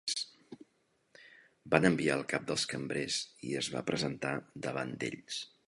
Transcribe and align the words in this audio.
Van 1.73 1.85
enviar 1.91 2.15
el 2.21 2.25
cap 2.33 2.47
dels 2.53 2.65
cambrers 2.73 3.21
i 3.51 3.55
es 3.63 3.73
va 3.77 3.85
presentar 3.93 4.35
davant 4.69 4.99
d'ells. 5.05 5.43